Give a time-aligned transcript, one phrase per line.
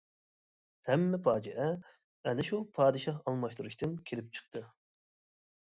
[0.87, 1.67] ھەممە پاجىئە
[2.31, 4.65] ئەنە شۇ پادىشاھ ئالماشتۇرۇشتىن كېلىپ چىقتى.